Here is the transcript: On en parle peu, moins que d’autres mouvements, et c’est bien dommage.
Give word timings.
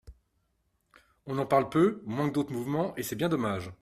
On 1.27 1.37
en 1.37 1.45
parle 1.45 1.69
peu, 1.69 2.01
moins 2.07 2.27
que 2.27 2.33
d’autres 2.33 2.53
mouvements, 2.53 2.95
et 2.97 3.03
c’est 3.03 3.15
bien 3.15 3.29
dommage. 3.29 3.69